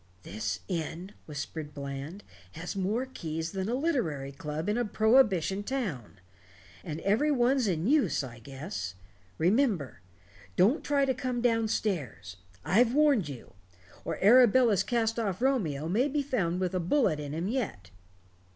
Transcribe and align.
"This 0.23 0.61
inn," 0.67 1.11
whispered 1.27 1.75
Bland, 1.75 2.23
"has 2.53 2.75
more 2.75 3.05
keys 3.05 3.51
than 3.51 3.69
a 3.69 3.75
literary 3.75 4.31
club 4.31 4.67
in 4.67 4.75
a 4.75 4.83
prohibition 4.83 5.61
town. 5.61 6.19
And 6.83 6.99
every 7.01 7.29
one's 7.29 7.67
in 7.67 7.85
use, 7.85 8.23
I 8.23 8.39
guess. 8.39 8.95
Remember. 9.37 10.01
Don't 10.55 10.83
try 10.83 11.05
to 11.05 11.13
come 11.13 11.39
down 11.39 11.67
stairs. 11.67 12.37
I've 12.65 12.95
warned 12.95 13.29
you. 13.29 13.53
Or 14.03 14.17
Arabella's 14.23 14.81
cast 14.81 15.19
off 15.19 15.39
Romeo 15.39 15.87
may 15.87 16.07
be 16.07 16.23
found 16.23 16.59
with 16.59 16.73
a 16.73 16.79
bullet 16.79 17.19
in 17.19 17.35
him 17.35 17.47
yet." 17.47 17.91